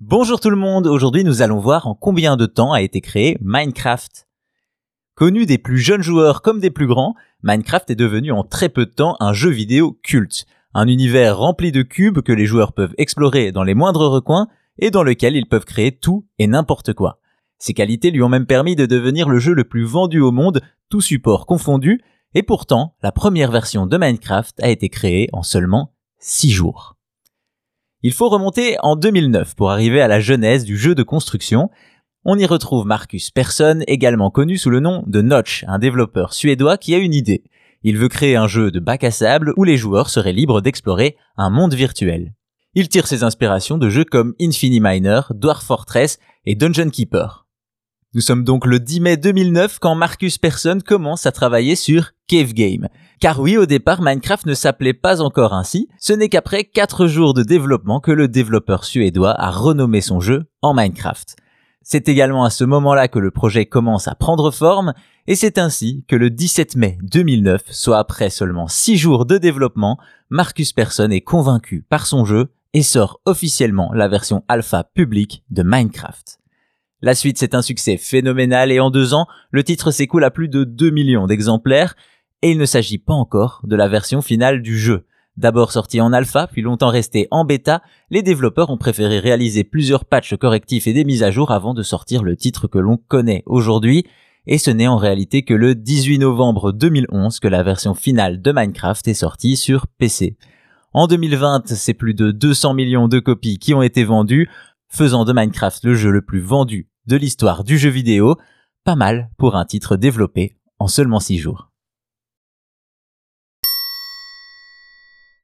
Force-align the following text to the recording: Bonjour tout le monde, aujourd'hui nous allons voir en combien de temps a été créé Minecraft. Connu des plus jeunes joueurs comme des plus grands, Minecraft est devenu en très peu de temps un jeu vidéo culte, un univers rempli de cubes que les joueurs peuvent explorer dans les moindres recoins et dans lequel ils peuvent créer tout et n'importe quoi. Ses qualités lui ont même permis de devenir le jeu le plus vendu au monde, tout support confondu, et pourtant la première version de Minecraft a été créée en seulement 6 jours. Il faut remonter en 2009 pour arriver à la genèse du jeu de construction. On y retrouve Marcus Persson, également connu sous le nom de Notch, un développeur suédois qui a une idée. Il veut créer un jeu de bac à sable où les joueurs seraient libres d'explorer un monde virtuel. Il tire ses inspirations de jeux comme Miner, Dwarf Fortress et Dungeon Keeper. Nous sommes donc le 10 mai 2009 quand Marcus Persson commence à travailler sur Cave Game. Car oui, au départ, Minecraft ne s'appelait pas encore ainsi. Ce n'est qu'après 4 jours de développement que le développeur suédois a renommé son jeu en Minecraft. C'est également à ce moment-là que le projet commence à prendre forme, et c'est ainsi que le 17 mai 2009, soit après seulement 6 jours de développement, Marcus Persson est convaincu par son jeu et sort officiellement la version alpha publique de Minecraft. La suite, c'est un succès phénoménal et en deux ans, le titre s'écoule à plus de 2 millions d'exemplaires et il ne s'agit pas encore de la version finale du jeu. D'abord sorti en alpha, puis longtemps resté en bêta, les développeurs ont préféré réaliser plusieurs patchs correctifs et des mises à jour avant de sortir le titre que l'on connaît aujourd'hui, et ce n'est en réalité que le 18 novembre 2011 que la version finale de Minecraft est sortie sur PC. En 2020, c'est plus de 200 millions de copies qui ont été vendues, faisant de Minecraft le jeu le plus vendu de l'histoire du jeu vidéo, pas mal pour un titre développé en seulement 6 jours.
Bonjour 0.00 0.40
tout 0.40 0.48
le 0.48 0.56
monde, 0.56 0.86
aujourd'hui 0.86 1.24
nous 1.24 1.42
allons 1.42 1.58
voir 1.58 1.86
en 1.86 1.94
combien 1.94 2.38
de 2.38 2.46
temps 2.46 2.72
a 2.72 2.80
été 2.80 3.02
créé 3.02 3.36
Minecraft. 3.42 4.26
Connu 5.14 5.44
des 5.44 5.58
plus 5.58 5.76
jeunes 5.76 6.00
joueurs 6.00 6.40
comme 6.40 6.58
des 6.58 6.70
plus 6.70 6.86
grands, 6.86 7.14
Minecraft 7.42 7.90
est 7.90 7.96
devenu 7.96 8.32
en 8.32 8.42
très 8.42 8.70
peu 8.70 8.86
de 8.86 8.92
temps 8.92 9.16
un 9.20 9.34
jeu 9.34 9.50
vidéo 9.50 10.00
culte, 10.02 10.46
un 10.72 10.88
univers 10.88 11.36
rempli 11.36 11.70
de 11.70 11.82
cubes 11.82 12.22
que 12.22 12.32
les 12.32 12.46
joueurs 12.46 12.72
peuvent 12.72 12.94
explorer 12.96 13.52
dans 13.52 13.62
les 13.62 13.74
moindres 13.74 14.10
recoins 14.10 14.48
et 14.78 14.90
dans 14.90 15.02
lequel 15.02 15.36
ils 15.36 15.46
peuvent 15.46 15.66
créer 15.66 15.92
tout 15.92 16.26
et 16.38 16.46
n'importe 16.46 16.94
quoi. 16.94 17.20
Ses 17.58 17.74
qualités 17.74 18.10
lui 18.10 18.22
ont 18.22 18.30
même 18.30 18.46
permis 18.46 18.76
de 18.76 18.86
devenir 18.86 19.28
le 19.28 19.38
jeu 19.38 19.52
le 19.52 19.64
plus 19.64 19.84
vendu 19.84 20.18
au 20.18 20.32
monde, 20.32 20.62
tout 20.88 21.02
support 21.02 21.44
confondu, 21.44 22.00
et 22.32 22.42
pourtant 22.42 22.96
la 23.02 23.12
première 23.12 23.50
version 23.50 23.84
de 23.86 23.98
Minecraft 23.98 24.62
a 24.62 24.70
été 24.70 24.88
créée 24.88 25.28
en 25.34 25.42
seulement 25.42 25.92
6 26.20 26.52
jours. 26.52 26.96
Il 28.02 28.14
faut 28.14 28.30
remonter 28.30 28.76
en 28.80 28.96
2009 28.96 29.54
pour 29.54 29.70
arriver 29.70 30.00
à 30.00 30.08
la 30.08 30.20
genèse 30.20 30.64
du 30.64 30.78
jeu 30.78 30.94
de 30.94 31.02
construction. 31.02 31.68
On 32.24 32.38
y 32.38 32.46
retrouve 32.46 32.86
Marcus 32.86 33.30
Persson, 33.30 33.82
également 33.86 34.30
connu 34.30 34.56
sous 34.56 34.70
le 34.70 34.80
nom 34.80 35.04
de 35.06 35.20
Notch, 35.20 35.64
un 35.68 35.78
développeur 35.78 36.32
suédois 36.32 36.78
qui 36.78 36.94
a 36.94 36.98
une 36.98 37.12
idée. 37.12 37.44
Il 37.82 37.98
veut 37.98 38.08
créer 38.08 38.36
un 38.36 38.46
jeu 38.46 38.70
de 38.70 38.80
bac 38.80 39.04
à 39.04 39.10
sable 39.10 39.52
où 39.58 39.64
les 39.64 39.76
joueurs 39.76 40.08
seraient 40.08 40.32
libres 40.32 40.62
d'explorer 40.62 41.18
un 41.36 41.50
monde 41.50 41.74
virtuel. 41.74 42.32
Il 42.74 42.88
tire 42.88 43.06
ses 43.06 43.22
inspirations 43.22 43.76
de 43.76 43.90
jeux 43.90 44.04
comme 44.04 44.34
Miner, 44.40 45.20
Dwarf 45.34 45.64
Fortress 45.64 46.18
et 46.46 46.54
Dungeon 46.54 46.88
Keeper. 46.88 47.46
Nous 48.12 48.20
sommes 48.20 48.42
donc 48.42 48.66
le 48.66 48.80
10 48.80 49.00
mai 49.02 49.16
2009 49.16 49.78
quand 49.78 49.94
Marcus 49.94 50.36
Persson 50.36 50.80
commence 50.84 51.26
à 51.26 51.32
travailler 51.32 51.76
sur 51.76 52.10
Cave 52.26 52.54
Game. 52.54 52.88
Car 53.20 53.38
oui, 53.38 53.56
au 53.56 53.66
départ, 53.66 54.02
Minecraft 54.02 54.46
ne 54.46 54.54
s'appelait 54.54 54.94
pas 54.94 55.22
encore 55.22 55.54
ainsi. 55.54 55.88
Ce 56.00 56.12
n'est 56.12 56.28
qu'après 56.28 56.64
4 56.64 57.06
jours 57.06 57.34
de 57.34 57.44
développement 57.44 58.00
que 58.00 58.10
le 58.10 58.26
développeur 58.26 58.82
suédois 58.82 59.40
a 59.40 59.52
renommé 59.52 60.00
son 60.00 60.18
jeu 60.18 60.46
en 60.60 60.74
Minecraft. 60.74 61.36
C'est 61.82 62.08
également 62.08 62.42
à 62.42 62.50
ce 62.50 62.64
moment-là 62.64 63.06
que 63.06 63.20
le 63.20 63.30
projet 63.30 63.66
commence 63.66 64.08
à 64.08 64.16
prendre 64.16 64.50
forme, 64.50 64.92
et 65.28 65.36
c'est 65.36 65.56
ainsi 65.56 66.04
que 66.08 66.16
le 66.16 66.30
17 66.30 66.74
mai 66.74 66.98
2009, 67.02 67.62
soit 67.70 68.00
après 68.00 68.28
seulement 68.28 68.66
6 68.66 68.96
jours 68.96 69.24
de 69.24 69.38
développement, 69.38 69.98
Marcus 70.30 70.72
Persson 70.72 71.10
est 71.12 71.20
convaincu 71.20 71.86
par 71.88 72.06
son 72.06 72.24
jeu 72.24 72.48
et 72.74 72.82
sort 72.82 73.20
officiellement 73.24 73.92
la 73.92 74.08
version 74.08 74.42
alpha 74.48 74.82
publique 74.82 75.44
de 75.50 75.62
Minecraft. 75.62 76.40
La 77.02 77.14
suite, 77.14 77.38
c'est 77.38 77.54
un 77.54 77.62
succès 77.62 77.96
phénoménal 77.96 78.70
et 78.70 78.78
en 78.78 78.90
deux 78.90 79.14
ans, 79.14 79.26
le 79.50 79.64
titre 79.64 79.90
s'écoule 79.90 80.24
à 80.24 80.30
plus 80.30 80.48
de 80.48 80.64
2 80.64 80.90
millions 80.90 81.26
d'exemplaires 81.26 81.94
et 82.42 82.50
il 82.50 82.58
ne 82.58 82.66
s'agit 82.66 82.98
pas 82.98 83.14
encore 83.14 83.62
de 83.64 83.74
la 83.74 83.88
version 83.88 84.20
finale 84.20 84.60
du 84.60 84.78
jeu. 84.78 85.06
D'abord 85.38 85.72
sorti 85.72 86.02
en 86.02 86.12
alpha, 86.12 86.46
puis 86.48 86.60
longtemps 86.60 86.90
resté 86.90 87.26
en 87.30 87.46
bêta, 87.46 87.82
les 88.10 88.22
développeurs 88.22 88.68
ont 88.68 88.76
préféré 88.76 89.18
réaliser 89.18 89.64
plusieurs 89.64 90.04
patchs 90.04 90.36
correctifs 90.36 90.86
et 90.86 90.92
des 90.92 91.04
mises 91.04 91.22
à 91.22 91.30
jour 91.30 91.50
avant 91.52 91.72
de 91.72 91.82
sortir 91.82 92.22
le 92.22 92.36
titre 92.36 92.68
que 92.68 92.78
l'on 92.78 92.98
connaît 92.98 93.42
aujourd'hui, 93.46 94.04
et 94.46 94.58
ce 94.58 94.70
n'est 94.70 94.88
en 94.88 94.98
réalité 94.98 95.42
que 95.42 95.54
le 95.54 95.74
18 95.74 96.18
novembre 96.18 96.72
2011 96.72 97.40
que 97.40 97.48
la 97.48 97.62
version 97.62 97.94
finale 97.94 98.42
de 98.42 98.52
Minecraft 98.52 99.08
est 99.08 99.14
sortie 99.14 99.56
sur 99.56 99.86
PC. 99.86 100.36
En 100.92 101.06
2020, 101.06 101.68
c'est 101.68 101.94
plus 101.94 102.14
de 102.14 102.30
200 102.30 102.74
millions 102.74 103.08
de 103.08 103.20
copies 103.20 103.58
qui 103.58 103.72
ont 103.72 103.82
été 103.82 104.04
vendues, 104.04 104.50
faisant 104.88 105.24
de 105.24 105.32
Minecraft 105.32 105.84
le 105.84 105.94
jeu 105.94 106.10
le 106.10 106.20
plus 106.20 106.40
vendu 106.40 106.89
de 107.10 107.16
l'histoire 107.16 107.64
du 107.64 107.76
jeu 107.76 107.90
vidéo, 107.90 108.36
pas 108.84 108.94
mal 108.94 109.30
pour 109.36 109.56
un 109.56 109.64
titre 109.64 109.96
développé 109.96 110.56
en 110.78 110.86
seulement 110.86 111.18
6 111.18 111.38
jours. 111.38 111.69